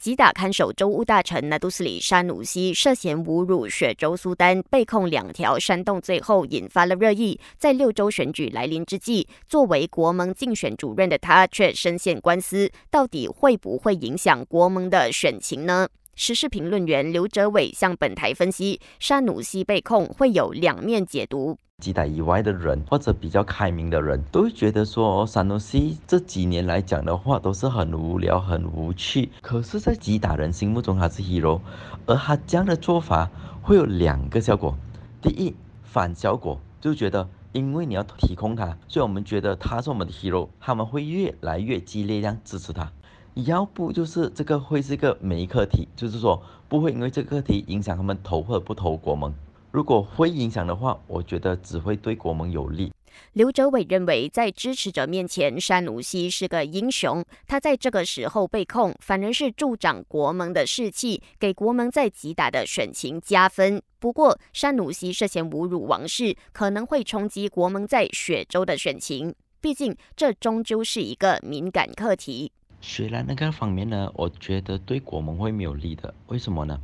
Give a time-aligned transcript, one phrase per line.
[0.00, 7.38] 击打看守州务大臣纳杜斯里沙努西涉嫌侮辱雪州苏丹，被控两条煽动罪后，引发了热议。
[7.58, 15.86] 在六州选举来临之际，作为国盟竞选主任的他却深陷官司，到底会不会影响国盟的选情呢？
[16.14, 21.58] 时事评论员刘哲伟向本台分析，沙努西被控会有两面解读。
[21.80, 29.30] 几打以外的人，或者比较开明的人，都会觉得说，沙努西这几年来讲的话，都是很无聊、很无趣。
[29.40, 31.60] 可是，在几打人心目中，他是 hero，
[32.06, 33.30] 而他这样的做法
[33.62, 34.76] 会有两个效果：
[35.22, 42.92] 第一，反效果，就觉得因为你要提控他，所以我们觉得他是我们的 hero，他们会越来越激烈这样支持他。
[43.34, 49.32] 要不就是这个会是一个没课题，就是说不会因为这个课题影响他们投或不投国盟。
[49.70, 52.92] 如果会影响的话，我觉得只会对国盟有利。
[53.34, 57.24] 刘哲伟认为，在支持者面前，山努西是个英雄。
[57.46, 63.80] 他在这个时候被控，反而是助长国盟的士气，给国盟在吉打的选情加分。
[63.98, 69.34] 不过，山努西涉嫌侮辱王室，可能会冲击国盟在雪州的选情。
[69.60, 72.50] 毕竟，这终究是一个敏感课题。
[72.80, 76.14] 雪兰那个方面呢，我觉得对国盟会没有利的。
[76.28, 76.80] 为什么呢？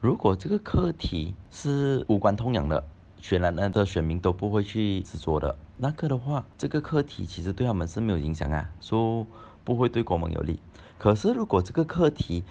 [0.00, 2.82] 如果这个课题是无关痛痒的，
[3.20, 5.54] 雪兰那的选民都不会去执着的。
[5.76, 9.26] 那个的话，这个课题其实对他们是没有影响啊，说
[9.62, 10.58] 不会对国盟有利。
[10.96, 12.42] 可是如果这个课题，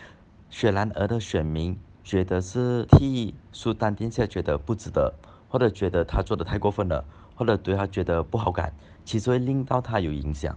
[0.51, 5.11] 雪兰儿的选民觉得是替苏丹殿下觉得不值得，
[5.49, 8.71] 或者觉得他做的太过分了，或者对他觉得不好感，
[9.03, 10.55] 其实会令到他有影响。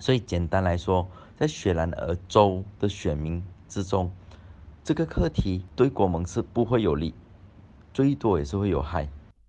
[0.00, 4.10] 所以简单来说，在雪兰莪州的选民之中。
[4.88, 7.12] 这个课题对国盟是不会有利，
[7.92, 9.06] 最多也是会有害。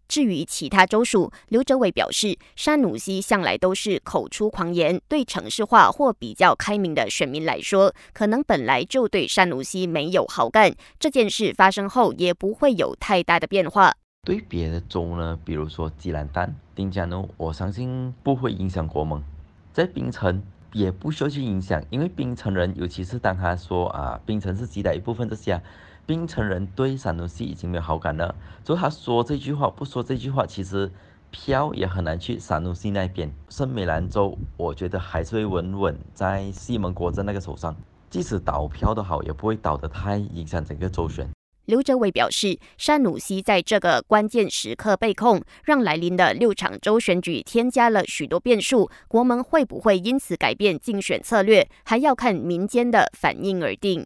[0.09, 10.75] 至于其他州属，刘哲伟表示，山努西向来都是口出狂言，对城市化或比较开明的选民来说，可能本来就对山努西没有好感。
[10.99, 13.95] 这件事发生后，也不会有太大的变化。
[14.27, 19.23] 对别的州呢，比如说吉兰丹、丁加奴，我相信不会影响国盟。
[19.71, 20.43] 在槟城。
[20.71, 25.61] 也不需要去影响，因为槟城人，尤其是当他说啊，槟城是吉打一部分这些，
[26.05, 28.35] 槟城人对山东西已经没有好感了。
[28.63, 30.91] 就他说这句话，不说这句话，其实
[31.31, 33.31] 票也很难去山东西那边。
[33.49, 37.75] 圣美兰州，我觉得还是会稳稳在西蒙国镇那个手上，
[38.09, 41.29] 即使倒票的好，也不会倒得太影响整个周旋。
[41.69, 48.89] 刘哲伟表示，山努西在这个关键时刻被控，让来临的六场州选举添加了许多变数。
[49.07, 54.03] 国盟会不会因此改变竞选策略，还要看民间的反应而定。